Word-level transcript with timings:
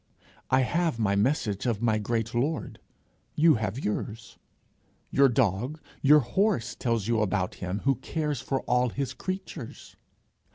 I 0.49 0.61
have 0.61 0.97
my 0.97 1.15
message 1.15 1.67
of 1.67 1.79
my 1.83 1.99
great 1.99 2.33
Lord, 2.33 2.79
you 3.35 3.53
have 3.61 3.85
yours. 3.85 4.39
Your 5.11 5.29
dog, 5.29 5.79
your 6.01 6.21
horse 6.21 6.73
tells 6.73 7.07
you 7.07 7.21
about 7.21 7.53
him 7.61 7.81
who 7.81 7.93
cares 7.93 8.41
for 8.41 8.61
all 8.61 8.89
his 8.89 9.13
creatures. 9.13 9.95